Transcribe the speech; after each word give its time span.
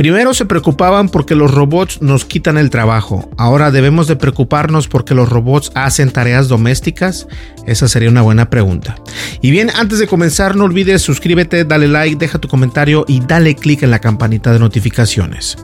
Primero 0.00 0.32
se 0.32 0.46
preocupaban 0.46 1.10
porque 1.10 1.34
los 1.34 1.50
robots 1.50 2.00
nos 2.00 2.24
quitan 2.24 2.56
el 2.56 2.70
trabajo. 2.70 3.28
Ahora 3.36 3.70
debemos 3.70 4.06
de 4.06 4.16
preocuparnos 4.16 4.88
porque 4.88 5.14
los 5.14 5.28
robots 5.28 5.72
hacen 5.74 6.10
tareas 6.10 6.48
domésticas. 6.48 7.28
Esa 7.66 7.86
sería 7.86 8.08
una 8.08 8.22
buena 8.22 8.48
pregunta. 8.48 8.96
Y 9.42 9.50
bien, 9.50 9.68
antes 9.68 9.98
de 9.98 10.06
comenzar, 10.06 10.56
no 10.56 10.64
olvides 10.64 11.02
suscríbete, 11.02 11.66
dale 11.66 11.86
like, 11.86 12.16
deja 12.16 12.38
tu 12.38 12.48
comentario 12.48 13.04
y 13.08 13.20
dale 13.20 13.54
click 13.54 13.82
en 13.82 13.90
la 13.90 13.98
campanita 13.98 14.54
de 14.54 14.58
notificaciones. 14.58 15.58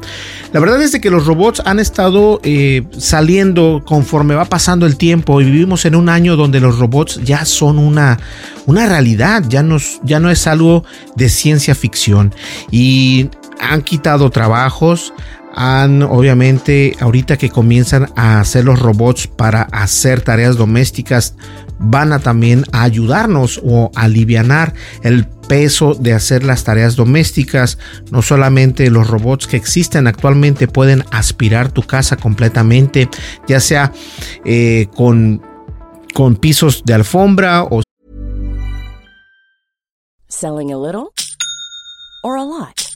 La 0.52 0.60
verdad 0.60 0.82
es 0.82 0.92
de 0.92 1.00
que 1.00 1.08
los 1.08 1.24
robots 1.24 1.62
han 1.64 1.78
estado 1.78 2.38
eh, 2.42 2.82
saliendo 2.98 3.84
conforme 3.86 4.34
va 4.34 4.44
pasando 4.44 4.84
el 4.84 4.98
tiempo 4.98 5.40
y 5.40 5.46
vivimos 5.46 5.86
en 5.86 5.94
un 5.94 6.10
año 6.10 6.36
donde 6.36 6.60
los 6.60 6.78
robots 6.78 7.22
ya 7.24 7.46
son 7.46 7.78
una, 7.78 8.18
una 8.66 8.86
realidad, 8.86 9.44
ya, 9.48 9.62
nos, 9.62 9.98
ya 10.02 10.20
no 10.20 10.30
es 10.30 10.46
algo 10.46 10.84
de 11.14 11.30
ciencia 11.30 11.74
ficción. 11.74 12.34
Y 12.70 13.30
han 13.66 13.82
quitado 13.82 14.30
trabajos, 14.30 15.12
han 15.54 16.02
obviamente 16.02 16.96
ahorita 17.00 17.38
que 17.38 17.48
comienzan 17.48 18.12
a 18.14 18.40
hacer 18.40 18.64
los 18.64 18.78
robots 18.78 19.26
para 19.26 19.62
hacer 19.62 20.20
tareas 20.20 20.56
domésticas 20.56 21.34
van 21.78 22.12
a 22.12 22.18
también 22.18 22.64
a 22.72 22.82
ayudarnos 22.82 23.60
o 23.64 23.90
alivianar 23.94 24.74
el 25.02 25.26
peso 25.26 25.94
de 25.94 26.12
hacer 26.12 26.44
las 26.44 26.64
tareas 26.64 26.96
domésticas. 26.96 27.78
No 28.10 28.22
solamente 28.22 28.90
los 28.90 29.08
robots 29.08 29.46
que 29.46 29.56
existen 29.56 30.06
actualmente 30.06 30.68
pueden 30.68 31.04
aspirar 31.10 31.70
tu 31.70 31.82
casa 31.82 32.16
completamente 32.16 33.08
ya 33.46 33.60
sea 33.60 33.92
eh, 34.44 34.88
con 34.94 35.42
con 36.14 36.36
pisos 36.36 36.82
de 36.84 36.94
alfombra 36.94 37.64
o 37.64 37.82
selling 40.28 40.72
a 40.72 40.76
little 40.76 41.10
or 42.22 42.38
a 42.38 42.44
lot 42.44 42.95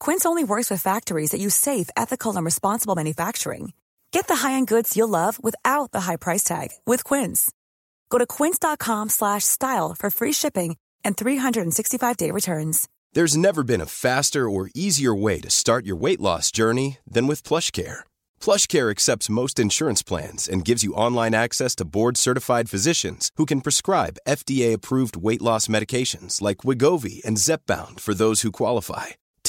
Quince 0.00 0.24
only 0.24 0.44
works 0.44 0.70
with 0.70 0.80
factories 0.80 1.30
that 1.30 1.40
use 1.40 1.54
safe, 1.54 1.90
ethical, 1.94 2.34
and 2.34 2.44
responsible 2.44 2.96
manufacturing. 2.96 3.74
Get 4.12 4.26
the 4.28 4.36
high-end 4.36 4.66
goods 4.66 4.96
you'll 4.96 5.08
love 5.08 5.38
without 5.44 5.92
the 5.92 6.00
high 6.00 6.16
price 6.16 6.42
tag 6.42 6.68
with 6.86 7.04
Quince. 7.04 7.52
Go 8.08 8.18
to 8.18 8.26
quince.com/style 8.26 9.94
for 9.98 10.10
free 10.10 10.32
shipping 10.32 10.76
and 11.04 11.16
365-day 11.16 12.30
returns. 12.30 12.88
There's 13.12 13.36
never 13.36 13.62
been 13.62 13.80
a 13.80 13.86
faster 13.86 14.48
or 14.48 14.70
easier 14.74 15.14
way 15.14 15.40
to 15.40 15.50
start 15.50 15.84
your 15.84 15.96
weight 15.96 16.20
loss 16.20 16.50
journey 16.50 16.98
than 17.06 17.26
with 17.26 17.42
PlushCare. 17.42 18.00
PlushCare 18.40 18.90
accepts 18.90 19.28
most 19.28 19.58
insurance 19.58 20.02
plans 20.02 20.48
and 20.48 20.64
gives 20.64 20.82
you 20.82 20.94
online 20.94 21.34
access 21.34 21.74
to 21.76 21.84
board-certified 21.84 22.70
physicians 22.70 23.30
who 23.36 23.44
can 23.44 23.60
prescribe 23.60 24.18
FDA-approved 24.26 25.16
weight 25.16 25.42
loss 25.42 25.68
medications 25.68 26.40
like 26.40 26.64
Wigovi 26.64 27.22
and 27.24 27.36
Zepbound 27.36 28.00
for 28.00 28.14
those 28.14 28.42
who 28.42 28.50
qualify. 28.50 29.06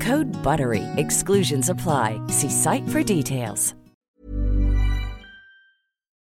Code 0.00 0.30
BUTTERY. 0.42 0.84
Exclusions 0.96 1.68
apply. 1.68 2.18
See 2.28 2.50
site 2.50 2.88
for 2.88 3.02
details. 3.04 3.74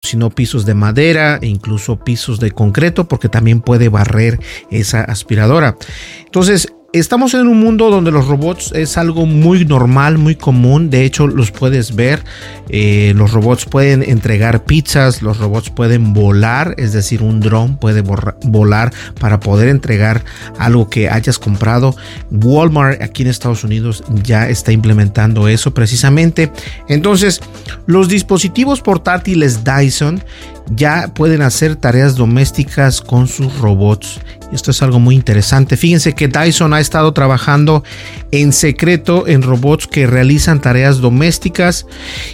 sino 0.07 0.31
pisos 0.31 0.65
de 0.65 0.75
madera 0.75 1.39
e 1.43 1.49
incluso 1.49 1.99
pisos 1.99 2.39
de 2.39 2.53
concreto 2.53 3.09
porque 3.09 3.29
también 3.29 3.61
puede 3.61 3.89
barrer 3.89 4.39
esa 4.71 5.03
aspiradora. 5.03 5.77
Entonces, 6.25 6.73
Estamos 6.99 7.35
en 7.35 7.47
un 7.47 7.61
mundo 7.61 7.91
donde 7.91 8.11
los 8.11 8.27
robots 8.27 8.73
es 8.75 8.97
algo 8.97 9.27
muy 9.27 9.67
normal, 9.67 10.17
muy 10.17 10.35
común. 10.35 10.89
De 10.89 11.05
hecho, 11.05 11.27
los 11.27 11.51
puedes 11.51 11.95
ver. 11.95 12.25
Eh, 12.71 13.13
los 13.15 13.33
robots 13.33 13.67
pueden 13.67 14.03
entregar 14.03 14.65
pizzas, 14.65 15.21
los 15.21 15.37
robots 15.37 15.69
pueden 15.69 16.15
volar, 16.15 16.75
es 16.79 16.95
decir, 16.95 17.23
un 17.23 17.41
dron 17.41 17.77
puede 17.77 18.01
volar 18.01 18.95
para 19.21 19.41
poder 19.41 19.69
entregar 19.69 20.25
algo 20.59 20.89
que 20.89 21.11
hayas 21.11 21.39
comprado. 21.39 21.95
Walmart 22.31 23.03
aquí 23.03 23.23
en 23.23 23.29
Estados 23.29 23.63
Unidos 23.63 24.03
ya 24.25 24.49
está 24.49 24.73
implementando 24.73 25.49
eso 25.49 25.75
precisamente. 25.75 26.51
Entonces, 26.89 27.43
los 27.87 28.09
dispositivos 28.09 28.81
portátiles 28.81 29.65
Dyson 29.65 30.23
ya 30.71 31.13
pueden 31.15 31.43
hacer 31.43 31.77
tareas 31.77 32.17
domésticas 32.17 33.01
con 33.01 33.29
sus 33.29 33.59
robots. 33.59 34.21
Esto 34.53 34.71
es 34.71 34.83
algo 34.83 35.01
muy 35.01 35.15
interesante. 35.17 35.77
Fíjense 35.77 36.13
que 36.13 36.29
Dyson 36.29 36.73
ha 36.73 36.81
estado 36.81 37.13
trabajando 37.13 37.83
en 38.31 38.53
secreto 38.53 39.27
en 39.27 39.43
robots 39.43 39.87
que 39.87 40.07
realizan 40.07 40.61
tareas 40.61 40.99
domésticas 40.99 41.87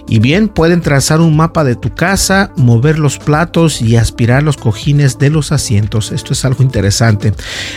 y 0.09 0.19
bien 0.19 0.49
pueden 0.49 0.83
trazar 0.83 1.21
un 1.21 1.37
mapa 1.37 1.65
de 1.65 1.75
tu 1.75 1.95
casa, 1.95 2.53
mover 2.57 2.99
los 2.99 3.19
platos 3.19 3.81
y 3.81 3.97
aspirar 3.97 4.43
los 4.43 4.57
cojines 4.57 5.19
de 5.19 5.31
los 5.31 5.53
asientos. 5.53 6.13
Esto 6.13 6.35
es 6.35 6.45
algo 6.45 6.63
interesante. 6.63 7.33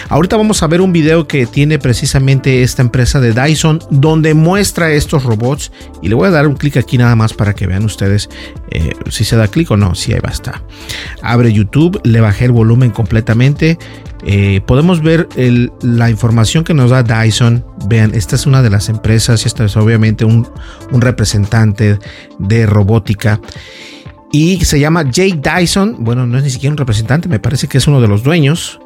Ahorita 0.10 0.36
vamos 0.36 0.64
a 0.64 0.68
ver 0.68 0.82
un 0.82 0.92
video 0.92 1.28
que 1.28 1.46
tiene 1.46 1.80
precisamente 1.80 2.62
esta 2.62 2.82
empresa 2.82 3.22
de 3.22 3.34
Dyson 3.34 3.80
donde 3.90 4.34
muestra 4.34 4.92
estos 4.92 5.24
robots 5.24 5.72
y 6.02 6.10
le 6.10 6.16
voy 6.16 6.28
a 6.28 6.32
dar 6.32 6.48
un 6.48 6.56
clic 6.56 6.76
aquí 6.78 6.98
nada 6.98 7.16
más 7.16 7.34
para 7.34 7.54
que 7.54 7.68
vean 7.68 7.86
ustedes 7.86 8.30
eh, 8.72 8.92
si 9.10 9.24
se 9.24 9.38
da 9.38 9.48
clic 9.48 9.72
o 9.72 9.78
no. 9.78 9.96
Si 9.96 10.14
ahí 10.14 10.20
va 10.20 10.30
Abre 11.22 11.52
YouTube, 11.52 12.00
le 12.04 12.22
bajé 12.22 12.46
el 12.46 12.52
volumen 12.52 12.92
completamente 12.92 13.78
eh, 14.28 14.62
podemos 14.66 15.04
ver 15.04 15.30
la 15.82 16.10
información 16.10 16.64
que 16.64 16.74
nos 16.74 16.90
da 16.90 17.04
Dyson. 17.04 17.64
Vean, 17.88 18.16
esta 18.16 18.36
es 18.36 18.48
una 18.48 18.64
de 18.64 18.72
las 18.72 18.90
empresas 18.90 19.44
y 19.44 19.48
esta 19.48 19.66
es 19.66 19.78
obviamente 19.78 20.26
un, 20.26 20.48
representante 20.92 22.00
de 22.40 22.66
robótica. 22.66 23.40
Y 24.32 24.66
se 24.66 24.80
llama 24.80 25.04
Jay 25.14 25.40
Dyson. 25.40 25.98
Bueno, 26.00 26.26
no 26.26 26.40
es 26.40 26.44
ni 26.44 26.50
siquiera 26.50 26.72
un 26.74 26.78
representante, 26.78 27.30
me 27.30 27.40
parece 27.40 27.68
que 27.68 27.78
es 27.78 27.88
uno 27.88 28.02
de 28.02 28.08
los 28.08 28.24
dueños. 28.24 28.80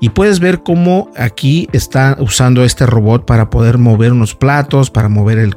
Y 0.00 0.10
puedes 0.10 0.40
ver 0.40 0.62
cómo 0.62 1.10
aquí 1.16 1.68
está 1.72 2.16
usando 2.20 2.64
este 2.64 2.86
robot 2.86 3.26
para 3.26 3.50
poder 3.50 3.78
mover 3.78 4.12
unos 4.12 4.34
platos, 4.34 4.90
para 4.90 5.08
mover 5.08 5.50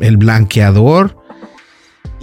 el 0.00 0.16
blanqueador 0.16 1.23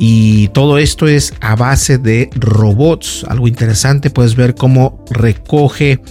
y 0.03 0.48
todo 0.48 0.80
esto 0.80 1.07
es 1.07 1.36
a 1.42 1.56
base 1.56 2.00
de 2.00 2.31
robots. 2.33 3.24
Algo 3.30 3.48
interesante, 3.48 4.09
puedes 4.09 4.36
ver 4.36 4.56
cómo 4.56 5.06
recoge 5.12 6.01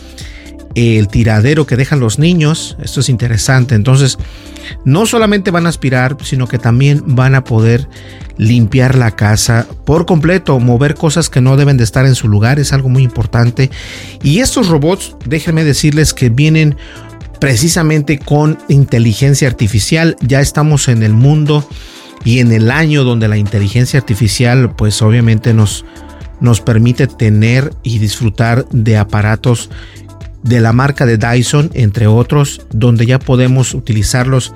el 0.77 1.09
tiradero 1.09 1.67
que 1.67 1.75
dejan 1.75 1.99
los 1.99 2.21
niños. 2.21 2.77
Esto 2.81 3.01
es 3.01 3.09
interesante. 3.09 3.75
Entonces, 3.75 4.17
no 4.85 5.07
solamente 5.07 5.51
van 5.51 5.67
a 5.67 5.71
aspirar, 5.71 6.17
sino 6.23 6.47
que 6.47 6.61
también 6.61 7.03
van 7.05 7.35
a 7.35 7.43
poder 7.43 7.89
limpiar 8.37 8.97
la 8.97 9.17
casa 9.17 9.67
por 9.85 10.07
completo, 10.07 10.61
mover 10.61 10.95
cosas 10.95 11.29
que 11.29 11.41
no 11.41 11.57
deben 11.57 11.77
de 11.77 11.83
estar 11.83 12.07
en 12.07 12.15
su 12.15 12.29
lugar. 12.29 12.61
Es 12.61 12.73
algo 12.73 12.89
muy 12.89 13.03
importante. 13.03 13.73
Y 14.23 14.39
estos 14.39 14.69
robots, 14.69 15.17
déjenme 15.27 15.65
decirles 15.65 16.15
que 16.15 16.31
vienen 16.31 16.77
precisamente 17.41 18.21
con 18.21 18.57
inteligencia 18.69 19.49
artificial. 19.49 20.15
Ya 20.21 20.41
estamos 20.41 20.87
en 20.87 21.03
el 21.03 21.13
mundo 21.13 21.67
y 22.25 22.41
en 22.41 22.53
el 22.53 22.71
año 22.71 23.05
donde 23.05 23.29
la 23.29 23.37
inteligencia 23.37 23.99
artificial 23.99 24.75
pues 24.77 25.01
obviamente 25.03 25.55
nos, 25.55 25.85
nos 26.41 26.61
permite 26.61 27.07
tener 27.07 27.73
y 27.83 27.99
disfrutar 27.99 28.67
de 28.71 28.97
aparatos 28.99 29.71
de 30.43 30.61
la 30.61 30.73
marca 30.73 31.05
de 31.07 31.19
Dyson, 31.19 31.71
entre 31.75 32.07
otros, 32.07 32.67
donde 32.71 33.07
ya 33.07 33.19
podemos 33.19 33.75
utilizarlos 33.75 34.55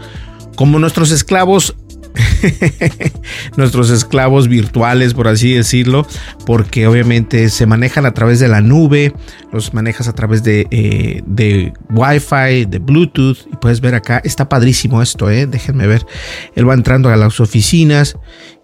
como 0.56 0.78
nuestros 0.78 1.10
esclavos 1.10 1.76
nuestros 3.56 3.90
esclavos 3.90 4.48
virtuales, 4.48 5.14
por 5.14 5.28
así 5.28 5.52
decirlo, 5.52 6.06
porque 6.46 6.86
obviamente 6.86 7.48
se 7.48 7.66
manejan 7.66 8.06
a 8.06 8.14
través 8.14 8.38
de 8.40 8.48
la 8.48 8.60
nube, 8.60 9.12
los 9.52 9.74
manejas 9.74 10.08
a 10.08 10.14
través 10.14 10.42
de, 10.42 10.66
eh, 10.70 11.22
de 11.26 11.72
Wi-Fi, 11.90 12.66
de 12.66 12.78
Bluetooth, 12.78 13.38
y 13.52 13.56
puedes 13.56 13.80
ver 13.80 13.94
acá, 13.94 14.20
está 14.24 14.48
padrísimo 14.48 15.02
esto, 15.02 15.30
eh, 15.30 15.46
déjenme 15.46 15.86
ver, 15.86 16.06
él 16.54 16.68
va 16.68 16.74
entrando 16.74 17.08
a 17.08 17.16
las 17.16 17.40
oficinas 17.40 18.16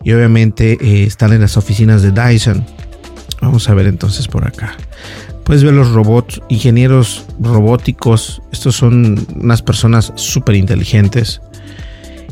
y 0.03 0.13
obviamente 0.13 0.79
eh, 0.81 1.05
están 1.05 1.33
en 1.33 1.41
las 1.41 1.57
oficinas 1.57 2.03
de 2.03 2.13
Dyson. 2.13 2.65
Vamos 3.41 3.69
a 3.69 3.75
ver 3.75 3.87
entonces 3.87 4.29
por 4.29 4.47
acá. 4.47 4.77
Puedes 5.45 5.65
ver 5.65 5.73
los 5.73 5.91
robots, 5.93 6.41
ingenieros 6.49 7.25
robóticos. 7.41 8.43
Estos 8.53 8.77
son 8.77 9.27
unas 9.35 9.63
personas 9.63 10.13
súper 10.15 10.57
inteligentes 10.57 11.41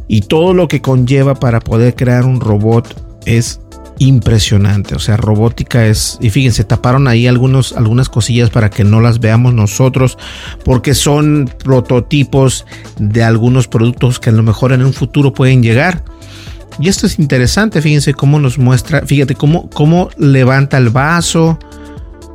y 0.08 0.22
todo 0.22 0.54
lo 0.54 0.66
que 0.66 0.80
conlleva 0.80 1.34
para 1.34 1.60
poder 1.60 1.94
crear 1.94 2.24
un 2.24 2.40
robot 2.40 3.00
es 3.26 3.60
impresionante. 3.98 4.94
O 4.94 4.98
sea, 4.98 5.16
robótica 5.16 5.86
es. 5.86 6.18
Y 6.20 6.30
fíjense, 6.30 6.64
taparon 6.64 7.08
ahí 7.08 7.26
algunos, 7.26 7.72
algunas 7.72 8.08
cosillas 8.08 8.50
para 8.50 8.70
que 8.70 8.84
no 8.84 9.00
las 9.00 9.20
veamos 9.20 9.54
nosotros, 9.54 10.18
porque 10.64 10.94
son 10.94 11.50
prototipos 11.62 12.64
de 12.98 13.22
algunos 13.22 13.68
productos 13.68 14.18
que 14.18 14.30
a 14.30 14.32
lo 14.32 14.42
mejor 14.42 14.72
en 14.72 14.84
un 14.84 14.92
futuro 14.92 15.32
pueden 15.32 15.62
llegar. 15.62 16.02
Y 16.80 16.88
esto 16.88 17.06
es 17.06 17.18
interesante, 17.18 17.82
fíjense 17.82 18.14
cómo 18.14 18.38
nos 18.38 18.56
muestra, 18.56 19.02
fíjate 19.04 19.34
cómo, 19.34 19.68
cómo 19.70 20.10
levanta 20.16 20.78
el 20.78 20.90
vaso. 20.90 21.58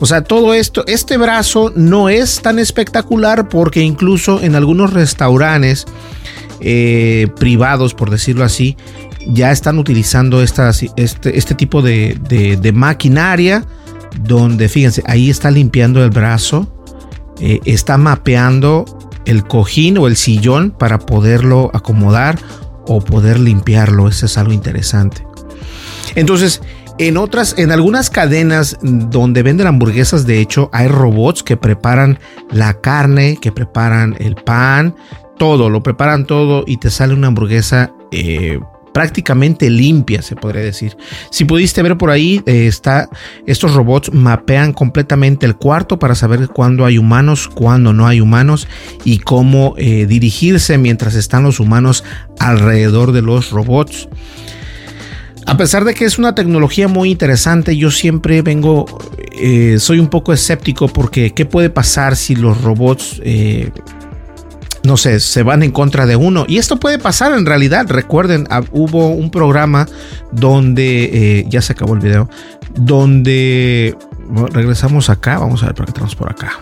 O 0.01 0.05
sea, 0.05 0.21
todo 0.21 0.53
esto, 0.53 0.83
este 0.85 1.15
brazo 1.15 1.71
no 1.77 2.09
es 2.09 2.41
tan 2.41 2.59
espectacular 2.59 3.47
porque 3.47 3.79
incluso 3.79 4.41
en 4.41 4.55
algunos 4.55 4.91
restaurantes 4.91 5.85
eh, 6.65 7.27
privados, 7.37 7.93
por 7.93 8.09
decirlo 8.09 8.45
así, 8.45 8.77
ya 9.27 9.51
están 9.51 9.77
utilizando 9.77 10.41
este, 10.41 10.63
este 10.95 11.55
tipo 11.55 11.81
de, 11.81 12.71
maquinaria 12.73 13.65
donde, 14.21 14.69
fíjense, 14.69 15.03
ahí 15.05 15.29
está 15.29 15.51
limpiando 15.51 16.03
el 16.03 16.09
brazo, 16.09 16.73
eh, 17.41 17.59
está 17.65 17.97
mapeando 17.97 18.85
el 19.25 19.43
cojín 19.43 19.97
o 19.97 20.07
el 20.07 20.15
sillón 20.15 20.71
para 20.71 20.99
poderlo 20.99 21.69
acomodar 21.73 22.39
o 22.87 23.01
poder 23.01 23.39
limpiarlo. 23.39 24.07
Eso 24.07 24.25
es 24.25 24.37
algo 24.37 24.53
interesante. 24.53 25.25
Entonces, 26.15 26.61
en 26.99 27.17
otras, 27.17 27.55
en 27.57 27.71
algunas 27.71 28.09
cadenas 28.09 28.77
donde 28.81 29.41
venden 29.41 29.67
hamburguesas, 29.67 30.27
de 30.27 30.39
hecho, 30.39 30.69
hay 30.71 30.87
robots 30.87 31.41
que 31.41 31.57
preparan 31.57 32.19
la 32.51 32.79
carne, 32.81 33.37
que 33.41 33.51
preparan 33.51 34.15
el 34.19 34.35
pan, 34.35 34.95
todo, 35.37 35.69
lo 35.69 35.83
preparan 35.83 36.25
todo 36.25 36.63
y 36.67 36.77
te 36.77 36.89
sale 36.89 37.13
una 37.13 37.27
hamburguesa 37.27 37.91
eh, 38.11 38.59
prácticamente 38.93 39.69
limpia, 39.69 40.21
se 40.21 40.35
podría 40.35 40.61
decir. 40.61 40.95
Si 41.31 41.45
pudiste 41.45 41.81
ver 41.81 41.97
por 41.97 42.11
ahí, 42.11 42.43
eh, 42.45 42.67
está, 42.67 43.09
estos 43.47 43.73
robots 43.73 44.13
mapean 44.13 44.71
completamente 44.71 45.45
el 45.47 45.55
cuarto 45.55 45.97
para 45.97 46.13
saber 46.13 46.47
cuándo 46.49 46.85
hay 46.85 46.99
humanos, 46.99 47.47
cuándo 47.47 47.91
no 47.91 48.05
hay 48.05 48.21
humanos 48.21 48.67
y 49.03 49.19
cómo 49.19 49.73
eh, 49.77 50.05
dirigirse 50.05 50.77
mientras 50.77 51.15
están 51.15 51.43
los 51.43 51.59
humanos 51.59 52.03
alrededor 52.39 53.11
de 53.13 53.23
los 53.23 53.49
robots. 53.49 54.07
A 55.45 55.57
pesar 55.57 55.83
de 55.83 55.93
que 55.93 56.05
es 56.05 56.19
una 56.19 56.35
tecnología 56.35 56.87
muy 56.87 57.11
interesante, 57.11 57.75
yo 57.75 57.91
siempre 57.91 58.41
vengo, 58.43 58.85
soy 59.77 59.99
un 59.99 60.07
poco 60.07 60.31
escéptico 60.31 60.87
porque 60.87 61.31
¿qué 61.33 61.45
puede 61.45 61.69
pasar 61.69 62.15
si 62.15 62.33
los 62.33 62.61
robots 62.61 63.19
no 64.83 64.97
sé, 64.97 65.19
se 65.19 65.43
van 65.43 65.63
en 65.63 65.71
contra 65.71 66.05
de 66.05 66.15
uno. 66.15 66.45
Y 66.47 66.57
esto 66.57 66.77
puede 66.77 66.99
pasar 66.99 67.33
en 67.37 67.45
realidad. 67.45 67.85
Recuerden, 67.87 68.47
ah, 68.49 68.63
hubo 68.71 69.09
un 69.09 69.31
programa 69.31 69.87
donde, 70.31 71.39
eh, 71.39 71.45
ya 71.49 71.61
se 71.61 71.73
acabó 71.73 71.93
el 71.93 71.99
video, 71.99 72.29
donde 72.75 73.95
regresamos 74.51 75.09
acá. 75.09 75.39
Vamos 75.39 75.63
a 75.63 75.67
ver 75.67 75.75
para 75.75 75.85
qué 75.85 75.91
estamos 75.91 76.15
por 76.15 76.29
acá 76.29 76.59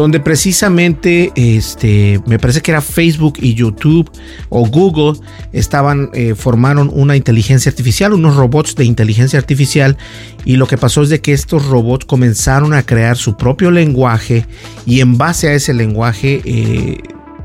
donde 0.00 0.18
precisamente 0.18 1.30
este 1.36 2.20
me 2.26 2.38
parece 2.38 2.62
que 2.62 2.70
era 2.70 2.80
Facebook 2.80 3.34
y 3.38 3.54
YouTube 3.54 4.10
o 4.48 4.66
Google 4.66 5.20
estaban 5.52 6.08
eh, 6.14 6.34
formaron 6.34 6.90
una 6.92 7.16
inteligencia 7.16 7.68
artificial 7.68 8.14
unos 8.14 8.34
robots 8.36 8.74
de 8.76 8.84
inteligencia 8.84 9.38
artificial 9.38 9.98
y 10.46 10.56
lo 10.56 10.66
que 10.66 10.78
pasó 10.78 11.02
es 11.02 11.10
de 11.10 11.20
que 11.20 11.34
estos 11.34 11.66
robots 11.66 12.06
comenzaron 12.06 12.72
a 12.72 12.82
crear 12.82 13.18
su 13.18 13.36
propio 13.36 13.70
lenguaje 13.70 14.46
y 14.86 15.00
en 15.00 15.18
base 15.18 15.48
a 15.48 15.52
ese 15.52 15.74
lenguaje 15.74 16.40
eh, 16.46 16.98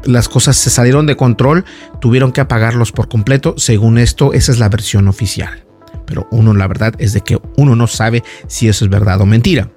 las 0.05 0.29
cosas 0.29 0.55
se 0.55 0.69
salieron 0.69 1.05
de 1.07 1.17
control 1.17 1.65
tuvieron 1.99 2.31
que 2.31 2.39
apagarlos 2.39 2.93
por 2.93 3.09
completo 3.09 3.55
según 3.57 3.97
esto 3.97 4.31
esa 4.31 4.53
es 4.53 4.59
la 4.59 4.69
versión 4.69 5.09
oficial. 5.09 5.65
Pero 6.05 6.27
uno 6.31 6.53
la 6.53 6.67
verdad 6.67 6.93
es 6.99 7.13
de 7.13 7.21
que 7.21 7.39
uno 7.57 7.75
no 7.75 7.87
sabe 7.87 8.23
si 8.47 8.69
eso 8.69 8.85
es 8.85 8.91
verdad 8.91 9.19
o 9.21 9.25
mentira 9.25 9.74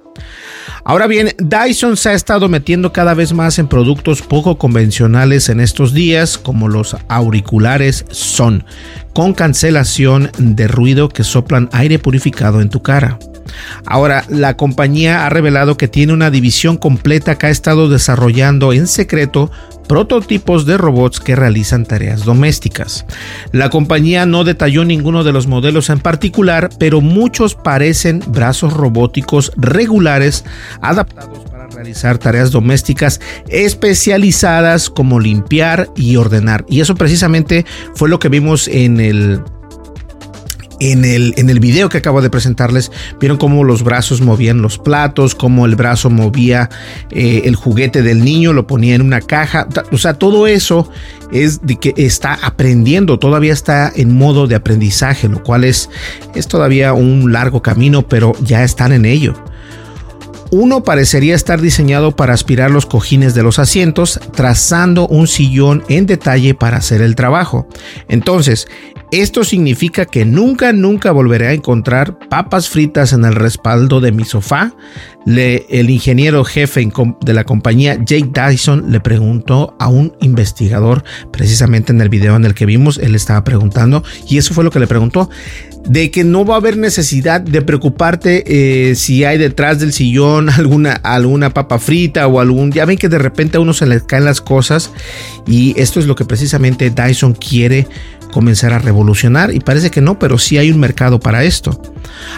Ahora 0.83 1.07
bien, 1.07 1.35
Dyson 1.37 1.97
se 1.97 2.09
ha 2.09 2.13
estado 2.13 2.47
metiendo 2.49 2.93
cada 2.93 3.13
vez 3.13 3.33
más 3.33 3.59
en 3.59 3.67
productos 3.67 4.21
poco 4.21 4.57
convencionales 4.57 5.49
en 5.49 5.59
estos 5.59 5.93
días, 5.93 6.37
como 6.37 6.67
los 6.67 6.95
auriculares 7.09 8.05
Son, 8.09 8.65
con 9.13 9.33
cancelación 9.33 10.31
de 10.37 10.67
ruido 10.67 11.09
que 11.09 11.23
soplan 11.23 11.69
aire 11.73 11.99
purificado 11.99 12.61
en 12.61 12.69
tu 12.69 12.81
cara. 12.81 13.19
Ahora, 13.85 14.23
la 14.29 14.55
compañía 14.57 15.25
ha 15.25 15.29
revelado 15.29 15.75
que 15.75 15.87
tiene 15.87 16.13
una 16.13 16.31
división 16.31 16.77
completa 16.77 17.37
que 17.37 17.47
ha 17.47 17.49
estado 17.49 17.89
desarrollando 17.89 18.73
en 18.73 18.87
secreto 18.87 19.51
prototipos 19.89 20.67
de 20.67 20.77
robots 20.77 21.19
que 21.19 21.35
realizan 21.35 21.83
tareas 21.83 22.23
domésticas. 22.23 23.07
La 23.51 23.71
compañía 23.71 24.27
no 24.27 24.43
detalló 24.43 24.85
ninguno 24.85 25.23
de 25.23 25.33
los 25.33 25.47
modelos 25.47 25.89
en 25.89 25.99
particular, 25.99 26.69
pero 26.77 27.01
muchos 27.01 27.55
parecen 27.55 28.21
brazos 28.27 28.71
robóticos 28.71 29.51
regulares 29.57 30.45
adaptados 30.81 31.39
para 31.49 31.67
realizar 31.67 32.19
tareas 32.19 32.51
domésticas 32.51 33.19
especializadas 33.47 34.91
como 34.91 35.19
limpiar 35.19 35.89
y 35.95 36.17
ordenar. 36.17 36.65
Y 36.69 36.81
eso 36.81 36.93
precisamente 36.93 37.65
fue 37.95 38.09
lo 38.09 38.19
que 38.19 38.29
vimos 38.29 38.67
en 38.67 38.99
el 38.99 39.41
en 40.79 41.05
el, 41.05 41.33
en 41.37 41.49
el 41.49 41.59
video 41.59 41.89
que 41.89 41.97
acabo 41.97 42.21
de 42.21 42.29
presentarles, 42.29 42.91
vieron 43.19 43.37
cómo 43.37 43.63
los 43.63 43.83
brazos 43.83 44.21
movían 44.21 44.61
los 44.61 44.77
platos, 44.77 45.35
cómo 45.35 45.65
el 45.65 45.75
brazo 45.75 46.09
movía 46.09 46.69
eh, 47.11 47.41
el 47.45 47.55
juguete 47.55 48.01
del 48.01 48.23
niño, 48.23 48.53
lo 48.53 48.67
ponía 48.67 48.95
en 48.95 49.01
una 49.01 49.21
caja. 49.21 49.67
O 49.91 49.97
sea, 49.97 50.13
todo 50.15 50.47
eso 50.47 50.89
es 51.31 51.65
de 51.65 51.75
que 51.75 51.93
está 51.97 52.33
aprendiendo, 52.41 53.19
todavía 53.19 53.53
está 53.53 53.91
en 53.95 54.15
modo 54.15 54.47
de 54.47 54.55
aprendizaje, 54.55 55.27
lo 55.27 55.43
cual 55.43 55.63
es, 55.63 55.89
es 56.35 56.47
todavía 56.47 56.93
un 56.93 57.31
largo 57.31 57.61
camino, 57.61 58.07
pero 58.07 58.33
ya 58.43 58.63
están 58.63 58.91
en 58.91 59.05
ello. 59.05 59.35
Uno 60.51 60.83
parecería 60.83 61.35
estar 61.35 61.61
diseñado 61.61 62.15
para 62.15 62.33
aspirar 62.33 62.71
los 62.71 62.87
cojines 62.87 63.35
de 63.35 63.43
los 63.43 63.59
asientos, 63.59 64.19
trazando 64.33 65.07
un 65.07 65.27
sillón 65.27 65.83
en 65.89 66.07
detalle 66.07 66.55
para 66.55 66.77
hacer 66.77 67.03
el 67.03 67.13
trabajo. 67.13 67.67
Entonces, 68.07 68.67
esto 69.11 69.43
significa 69.43 70.05
que 70.05 70.23
nunca, 70.23 70.71
nunca 70.71 71.11
volveré 71.11 71.47
a 71.47 71.53
encontrar 71.53 72.19
papas 72.29 72.69
fritas 72.69 73.11
en 73.11 73.25
el 73.25 73.33
respaldo 73.33 74.01
de 74.01 74.11
mi 74.11 74.23
sofá. 74.23 74.73
el 75.25 75.89
ingeniero 75.89 76.43
jefe 76.43 76.87
de 77.21 77.33
la 77.33 77.43
compañía 77.43 77.95
Jake 77.95 78.29
Dyson 78.31 78.91
le 78.91 78.99
preguntó 78.99 79.75
a 79.79 79.87
un 79.87 80.13
investigador, 80.21 81.03
precisamente 81.31 81.91
en 81.91 82.01
el 82.01 82.09
video 82.09 82.35
en 82.35 82.45
el 82.45 82.53
que 82.53 82.65
vimos, 82.65 82.99
él 82.99 83.15
estaba 83.15 83.43
preguntando, 83.43 84.03
y 84.27 84.37
eso 84.37 84.53
fue 84.53 84.63
lo 84.63 84.71
que 84.71 84.79
le 84.79 84.87
preguntó, 84.87 85.29
de 85.87 86.11
que 86.11 86.23
no 86.23 86.45
va 86.45 86.55
a 86.55 86.57
haber 86.57 86.77
necesidad 86.77 87.41
de 87.41 87.61
preocuparte 87.61 88.43
eh, 88.91 88.95
si 88.95 89.23
hay 89.23 89.37
detrás 89.37 89.79
del 89.79 89.93
sillón 89.93 90.49
alguna, 90.57 90.93
alguna 90.93 91.51
papa 91.51 91.79
frita 91.79 92.27
o 92.27 92.39
algún... 92.39 92.71
Ya 92.71 92.85
ven 92.85 92.97
que 92.97 93.09
de 93.09 93.17
repente 93.17 93.57
a 93.57 93.59
uno 93.59 93.73
se 93.73 93.87
le 93.87 94.01
caen 94.05 94.25
las 94.25 94.41
cosas 94.41 94.91
y 95.47 95.73
esto 95.79 95.99
es 95.99 96.05
lo 96.05 96.15
que 96.15 96.25
precisamente 96.25 96.91
Dyson 96.91 97.33
quiere 97.33 97.87
comenzar 98.31 98.73
a 98.73 98.79
revolucionar 98.79 98.98
y 99.53 99.59
parece 99.59 99.91
que 99.91 100.01
no, 100.01 100.19
pero 100.19 100.37
sí 100.37 100.57
hay 100.57 100.71
un 100.71 100.79
mercado 100.79 101.19
para 101.19 101.43
esto. 101.43 101.81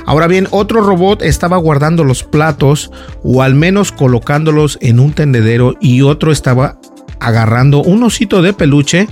Ahora 0.05 0.27
bien, 0.27 0.47
otro 0.51 0.81
robot 0.81 1.21
estaba 1.21 1.57
guardando 1.57 2.03
los 2.03 2.23
platos 2.23 2.91
o 3.23 3.41
al 3.41 3.55
menos 3.55 3.91
colocándolos 3.91 4.77
en 4.81 4.99
un 4.99 5.13
tendedero 5.13 5.75
y 5.79 6.01
otro 6.01 6.31
estaba 6.31 6.77
agarrando 7.19 7.81
un 7.83 8.03
osito 8.03 8.41
de 8.41 8.53
peluche, 8.53 9.07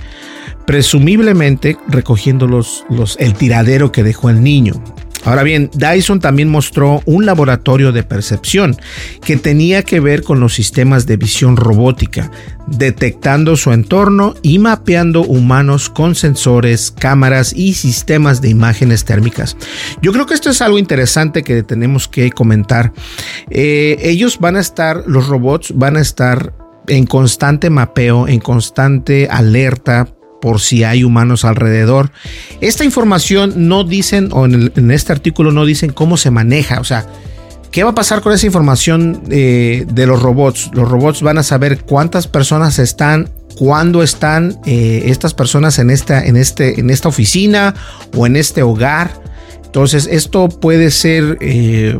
presumiblemente 0.66 1.76
recogiendo 1.88 2.46
los, 2.46 2.84
los, 2.90 3.16
el 3.20 3.34
tiradero 3.34 3.92
que 3.92 4.02
dejó 4.02 4.30
el 4.30 4.42
niño. 4.42 4.74
Ahora 5.24 5.42
bien, 5.42 5.70
Dyson 5.74 6.20
también 6.20 6.48
mostró 6.48 7.02
un 7.04 7.26
laboratorio 7.26 7.92
de 7.92 8.02
percepción 8.02 8.76
que 9.24 9.36
tenía 9.36 9.82
que 9.82 10.00
ver 10.00 10.22
con 10.22 10.40
los 10.40 10.54
sistemas 10.54 11.06
de 11.06 11.16
visión 11.16 11.56
robótica, 11.56 12.30
detectando 12.66 13.56
su 13.56 13.72
entorno 13.72 14.34
y 14.42 14.58
mapeando 14.58 15.22
humanos 15.22 15.90
con 15.90 16.14
sensores, 16.14 16.90
cámaras 16.90 17.52
y 17.52 17.74
sistemas 17.74 18.40
de 18.40 18.48
imágenes 18.48 19.04
térmicas. 19.04 19.56
Yo 20.00 20.12
creo 20.12 20.26
que 20.26 20.34
esto 20.34 20.50
es 20.50 20.62
algo 20.62 20.78
interesante 20.78 21.42
que 21.42 21.62
tenemos 21.62 22.08
que 22.08 22.30
comentar. 22.30 22.92
Eh, 23.50 23.98
ellos 24.02 24.38
van 24.38 24.56
a 24.56 24.60
estar, 24.60 25.04
los 25.06 25.26
robots 25.28 25.72
van 25.74 25.96
a 25.96 26.00
estar 26.00 26.54
en 26.86 27.06
constante 27.06 27.70
mapeo, 27.70 28.26
en 28.26 28.40
constante 28.40 29.28
alerta 29.30 30.08
por 30.40 30.60
si 30.60 30.84
hay 30.84 31.04
humanos 31.04 31.44
alrededor. 31.44 32.10
Esta 32.60 32.84
información 32.84 33.68
no 33.68 33.84
dicen, 33.84 34.30
o 34.32 34.46
en, 34.46 34.90
este 34.90 35.12
artículo 35.12 35.52
no 35.52 35.64
dicen 35.64 35.92
cómo 35.92 36.16
se 36.16 36.30
maneja, 36.30 36.80
o 36.80 36.84
sea, 36.84 37.06
¿qué 37.70 37.84
va 37.84 37.90
a 37.90 37.94
pasar 37.94 38.20
con 38.20 38.32
esa 38.32 38.46
información 38.46 39.22
eh, 39.30 39.86
de 39.88 40.06
los 40.06 40.22
robots? 40.22 40.70
Los 40.72 40.88
robots 40.88 41.22
van 41.22 41.38
a 41.38 41.42
saber 41.42 41.84
cuántas 41.84 42.26
personas 42.26 42.78
están, 42.78 43.28
cuándo 43.56 44.02
están 44.02 44.58
eh, 44.66 45.02
estas 45.06 45.34
personas 45.34 45.78
en 45.78 45.90
esta, 45.90 46.24
en, 46.24 46.36
este, 46.36 46.80
en 46.80 46.90
esta 46.90 47.08
oficina 47.08 47.74
o 48.16 48.26
en 48.26 48.36
este 48.36 48.62
hogar. 48.62 49.10
Entonces, 49.64 50.08
esto 50.10 50.48
puede 50.48 50.90
ser 50.90 51.38
eh, 51.40 51.96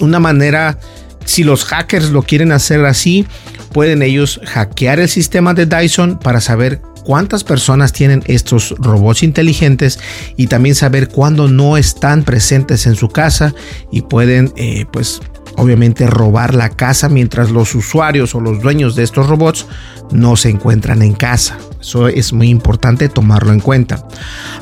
una 0.00 0.20
manera, 0.20 0.78
si 1.24 1.44
los 1.44 1.64
hackers 1.64 2.10
lo 2.10 2.22
quieren 2.22 2.52
hacer 2.52 2.84
así, 2.84 3.26
pueden 3.72 4.02
ellos 4.02 4.40
hackear 4.44 5.00
el 5.00 5.08
sistema 5.08 5.54
de 5.54 5.66
Dyson 5.66 6.18
para 6.18 6.40
saber 6.40 6.80
cuántas 7.06 7.44
personas 7.44 7.92
tienen 7.92 8.24
estos 8.26 8.74
robots 8.78 9.22
inteligentes 9.22 10.00
y 10.36 10.48
también 10.48 10.74
saber 10.74 11.06
cuándo 11.06 11.46
no 11.46 11.76
están 11.76 12.24
presentes 12.24 12.84
en 12.88 12.96
su 12.96 13.08
casa 13.10 13.54
y 13.92 14.02
pueden 14.02 14.52
eh, 14.56 14.86
pues 14.90 15.20
obviamente 15.56 16.08
robar 16.08 16.52
la 16.52 16.70
casa 16.70 17.08
mientras 17.08 17.52
los 17.52 17.76
usuarios 17.76 18.34
o 18.34 18.40
los 18.40 18.60
dueños 18.60 18.96
de 18.96 19.04
estos 19.04 19.28
robots 19.28 19.66
no 20.12 20.36
se 20.36 20.50
encuentran 20.50 21.02
en 21.02 21.14
casa. 21.14 21.58
Eso 21.80 22.08
es 22.08 22.32
muy 22.32 22.48
importante 22.48 23.08
tomarlo 23.08 23.52
en 23.52 23.60
cuenta. 23.60 24.06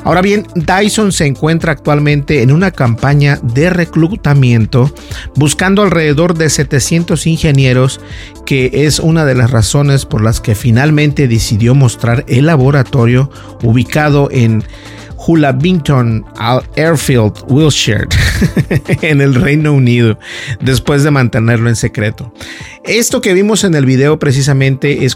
Ahora 0.03 0.21
bien, 0.21 0.45
Dyson 0.55 1.11
se 1.11 1.25
encuentra 1.25 1.71
actualmente 1.71 2.41
en 2.41 2.51
una 2.51 2.71
campaña 2.71 3.39
de 3.41 3.69
reclutamiento 3.69 4.93
buscando 5.35 5.81
alrededor 5.81 6.37
de 6.37 6.49
700 6.49 7.25
ingenieros, 7.27 7.99
que 8.45 8.69
es 8.73 8.99
una 8.99 9.25
de 9.25 9.35
las 9.35 9.51
razones 9.51 10.05
por 10.05 10.21
las 10.21 10.39
que 10.39 10.55
finalmente 10.55 11.27
decidió 11.27 11.73
mostrar 11.73 12.25
el 12.27 12.45
laboratorio 12.45 13.31
ubicado 13.63 14.29
en 14.31 14.63
Hulabington 15.25 16.25
Airfield, 16.75 17.33
Wiltshire, 17.49 18.07
en 19.01 19.21
el 19.21 19.35
Reino 19.35 19.73
Unido, 19.73 20.19
después 20.61 21.03
de 21.03 21.11
mantenerlo 21.11 21.69
en 21.69 21.75
secreto. 21.75 22.33
Esto 22.83 23.21
que 23.21 23.33
vimos 23.33 23.63
en 23.63 23.73
el 23.73 23.85
video 23.85 24.19
precisamente 24.19 25.05
es 25.05 25.15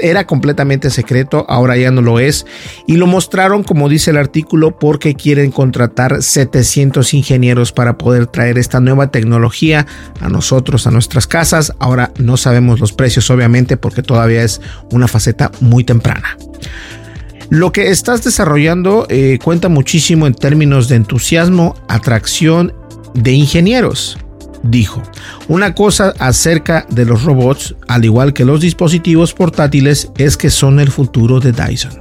era 0.00 0.26
completamente 0.26 0.90
secreto, 0.90 1.46
ahora 1.48 1.76
ya 1.76 1.90
no 1.90 2.02
lo 2.02 2.18
es, 2.18 2.46
y 2.86 2.96
lo 2.96 3.06
mostraron, 3.06 3.62
como 3.62 3.88
dice 3.88 4.10
el 4.10 4.16
artículo, 4.16 4.76
porque 4.78 5.14
quieren 5.14 5.52
contratar 5.52 6.22
700 6.22 7.14
ingenieros 7.14 7.72
para 7.72 7.96
poder 7.96 8.26
traer 8.26 8.58
esta 8.58 8.80
nueva 8.80 9.10
tecnología 9.12 9.86
a 10.20 10.28
nosotros, 10.28 10.86
a 10.86 10.90
nuestras 10.90 11.26
casas. 11.26 11.72
Ahora 11.78 12.12
no 12.18 12.36
sabemos 12.36 12.80
los 12.80 12.92
precios, 12.92 13.30
obviamente, 13.30 13.76
porque 13.76 14.02
todavía 14.02 14.42
es 14.42 14.60
una 14.90 15.06
faceta 15.06 15.52
muy 15.60 15.84
temprana. 15.84 16.36
Lo 17.50 17.72
que 17.72 17.90
estás 17.90 18.22
desarrollando 18.22 19.06
eh, 19.08 19.40
cuenta 19.42 19.68
muchísimo 19.68 20.28
en 20.28 20.34
términos 20.34 20.88
de 20.88 20.94
entusiasmo, 20.94 21.74
atracción 21.88 22.72
de 23.14 23.32
ingenieros, 23.32 24.18
dijo. 24.62 25.02
Una 25.48 25.74
cosa 25.74 26.14
acerca 26.20 26.86
de 26.90 27.04
los 27.04 27.24
robots, 27.24 27.74
al 27.88 28.04
igual 28.04 28.34
que 28.34 28.44
los 28.44 28.60
dispositivos 28.60 29.34
portátiles, 29.34 30.12
es 30.16 30.36
que 30.36 30.48
son 30.48 30.78
el 30.78 30.92
futuro 30.92 31.40
de 31.40 31.50
Dyson. 31.50 32.00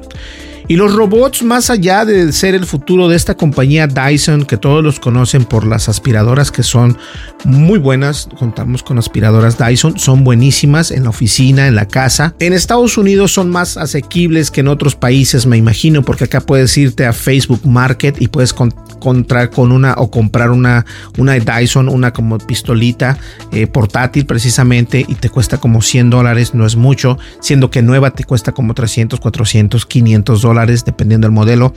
Y 0.70 0.76
los 0.76 0.94
robots, 0.94 1.42
más 1.42 1.72
allá 1.72 2.06
de 2.06 2.32
ser 2.32 2.54
el 2.54 2.64
futuro 2.64 3.08
de 3.08 3.16
esta 3.16 3.36
compañía 3.36 3.88
Dyson, 3.88 4.46
que 4.46 4.56
todos 4.56 4.84
los 4.84 5.00
conocen 5.00 5.44
por 5.46 5.66
las 5.66 5.90
aspiradoras 5.90 6.52
que 6.52 6.62
son 6.62 6.96
muy 7.44 7.80
buenas, 7.80 8.30
contamos 8.38 8.84
con 8.84 9.00
aspiradoras 9.00 9.58
Dyson, 9.58 9.98
son 9.98 10.24
buenísimas 10.24 10.92
en 10.92 11.06
la 11.06 11.10
oficina, 11.10 11.66
en 11.66 11.74
la 11.74 11.88
casa. 11.88 12.36
En 12.40 12.54
Estados 12.54 13.00
Unidos 13.00 13.32
son 13.32 13.50
más 13.50 13.78
asequibles 13.78 14.52
que 14.52 14.62
en 14.62 14.68
otros 14.68 14.96
países, 14.96 15.48
me 15.48 15.58
imagino, 15.58 16.04
porque 16.04 16.26
acá 16.26 16.40
puedes 16.40 16.78
irte 16.78 17.08
a 17.08 17.14
Facebook 17.14 17.62
Market 17.66 18.22
y 18.22 18.28
puedes 18.28 18.54
encontrar 19.00 19.50
con 19.50 19.72
una 19.72 19.94
o 19.98 20.12
comprar 20.12 20.52
una, 20.52 20.86
una 21.18 21.34
Dyson, 21.34 21.88
una 21.88 22.12
como 22.12 22.38
pistolita 22.38 23.18
eh, 23.52 23.66
portátil 23.66 24.26
precisamente 24.26 25.06
y 25.08 25.16
te 25.16 25.30
cuesta 25.30 25.58
como 25.58 25.82
100 25.82 26.10
dólares, 26.10 26.54
no 26.54 26.66
es 26.66 26.76
mucho, 26.76 27.18
siendo 27.40 27.72
que 27.72 27.82
nueva 27.82 28.12
te 28.12 28.26
cuesta 28.26 28.52
como 28.52 28.74
300, 28.74 29.20
400, 29.20 29.86
500 29.86 30.42
dólares 30.42 30.84
dependiendo 30.84 31.28
del 31.28 31.34
modelo. 31.34 31.74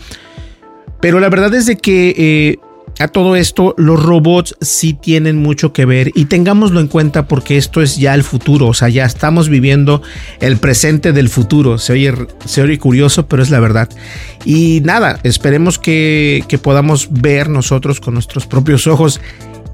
Pero 1.01 1.21
la 1.21 1.29
verdad 1.29 1.55
es 1.55 1.67
de 1.67 1.77
que 1.77 2.15
eh, 2.17 2.59
todo 3.09 3.37
esto 3.37 3.75
los 3.79 4.03
robots 4.03 4.57
sí 4.61 4.95
tienen 4.95 5.37
mucho 5.37 5.73
que 5.73 5.85
ver 5.85 6.11
y 6.15 6.27
tengámoslo 6.27 6.81
en 6.81 6.89
cuenta 6.89 7.27
porque 7.27 7.57
esto 7.57 7.83
es 7.83 7.97
ya 7.97 8.15
el 8.15 8.23
futuro, 8.23 8.69
o 8.69 8.75
sea, 8.75 8.89
ya 8.89 9.05
estamos 9.05 9.49
viviendo 9.49 10.03
el 10.41 10.57
presente 10.59 11.13
del 11.13 11.29
futuro. 11.29 11.79
Se 11.79 11.93
oye, 11.93 12.15
se 12.45 12.63
oye 12.63 12.79
curioso, 12.79 13.27
pero 13.27 13.43
es 13.43 13.51
la 13.51 13.61
verdad. 13.61 13.89
Y 14.45 14.81
nada, 14.85 15.21
esperemos 15.23 15.79
que 15.79 16.61
podamos 16.63 17.09
ver 17.11 17.49
nosotros 17.49 18.01
con 18.01 18.15
nuestros 18.15 18.47
propios 18.47 18.87
ojos 18.87 19.21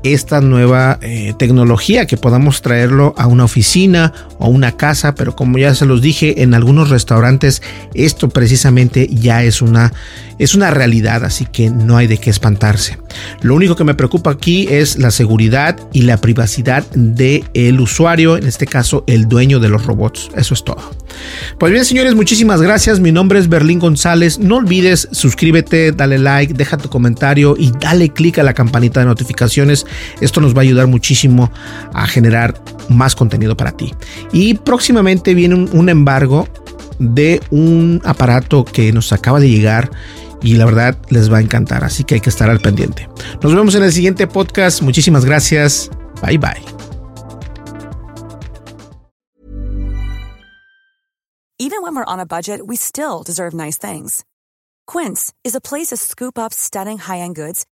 esta 0.03 0.41
nueva 0.41 0.99
eh, 1.03 1.35
tecnología, 1.39 2.07
que 2.07 2.17
podamos 2.17 2.63
traerlo 2.63 3.15
a 3.17 3.27
una 3.27 3.45
oficina 3.45 4.13
o 4.39 4.49
una 4.49 4.73
casa, 4.73 5.15
pero 5.15 5.35
como 5.35 5.59
ya 5.59 5.75
se 5.75 5.87
los 5.87 6.03
dije, 6.03 6.43
en 6.43 6.55
algunos 6.55 6.91
restaurantes 6.91 7.63
esto 7.95 8.29
precisamente 8.29 9.09
ya 9.11 9.43
es 9.43 9.63
una, 9.63 9.93
es 10.39 10.55
una 10.55 10.71
realidad, 10.71 11.25
así 11.25 11.47
que 11.47 11.71
no 11.71 11.97
hay 11.97 12.07
de 12.07 12.19
qué 12.19 12.31
espantarse. 12.31 12.99
Lo 13.41 13.55
único 13.55 13.77
que 13.77 13.85
me 13.85 13.95
preocupa 13.95 14.31
aquí 14.31 14.69
es 14.71 14.99
la 14.99 15.11
seguridad 15.11 15.79
y 15.93 16.03
la 16.03 16.19
privacidad 16.19 16.85
del 16.93 17.45
el 17.55 17.81
usuario, 17.81 18.37
en 18.37 18.47
este 18.47 18.67
caso 18.67 19.05
el 19.07 19.29
dueño 19.29 19.59
de 19.61 19.69
los 19.69 19.85
robots. 19.85 20.31
Eso 20.37 20.55
es 20.55 20.65
todo. 20.65 20.83
Pues 21.59 21.73
bien, 21.73 21.85
señores, 21.85 22.15
muchísimas 22.15 22.63
gracias. 22.63 23.01
Mi 23.01 23.13
nombre 23.13 23.39
es 23.39 23.49
Berlín 23.49 23.79
González. 23.79 24.39
No 24.39 24.57
olvides 24.57 25.09
suscríbete, 25.13 25.93
dale 25.93 26.19
like, 26.19 26.55
deja 26.55 26.77
tu 26.77 26.89
comentario 26.89 27.57
y 27.59 27.73
dale 27.73 28.11
click 28.11 28.39
a 28.39 28.43
la 28.43 28.55
campanita 28.55 29.01
de 29.01 29.07
notificaciones. 29.07 29.87
Esto 30.21 30.41
nos 30.41 30.55
va 30.55 30.59
a 30.59 30.63
ayudar 30.63 30.87
muchísimo 30.87 31.51
a 31.93 32.07
generar 32.07 32.61
más 32.89 33.15
contenido 33.15 33.57
para 33.57 33.73
ti. 33.73 33.95
Y 34.33 34.55
próximamente 34.55 35.35
viene 35.35 35.55
un, 35.55 35.89
embargo 35.89 36.49
de 36.99 37.41
un 37.51 38.01
aparato 38.05 38.65
que 38.65 38.93
nos 38.93 39.13
acaba 39.13 39.41
de 39.41 39.51
llegar 39.51 39.91
y 40.43 40.55
la 40.55 40.65
verdad 40.65 40.97
les 41.11 41.33
va 41.33 41.39
a 41.39 41.41
encantar, 41.41 41.85
así 41.85 42.05
que 42.05 42.15
hay 42.15 42.21
que 42.21 42.31
estar 42.31 42.49
al 42.51 42.61
pendiente. 42.61 43.09
Nos 43.43 43.55
vemos 43.55 43.75
en 43.75 43.83
el 43.83 43.93
siguiente 43.93 44.27
podcast. 44.27 44.83
Muchísimas 44.83 45.25
gracias. 45.25 45.91
Bye 46.23 46.39
bye. 46.39 46.79
Even 51.61 51.83
when 51.83 51.97
we're 51.97 52.05
on 52.05 52.21
a 52.21 52.27
budget, 52.27 52.67
we 52.67 52.77
still 52.77 53.25
deserve 53.25 53.53
nice 53.53 53.77
things. 53.77 54.25
Quince 54.87 55.33
is 55.43 55.57
a 55.57 55.61
place 55.61 55.89
to 55.89 55.97
scoop 55.97 56.39
up 56.39 56.55
stunning 56.55 56.99
high-end 56.99 57.35
goods 57.35 57.67